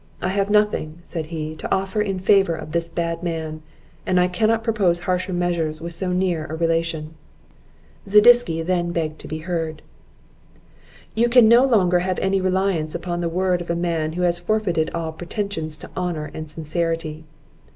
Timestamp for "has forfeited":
14.23-14.89